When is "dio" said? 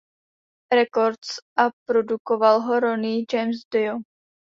3.71-4.01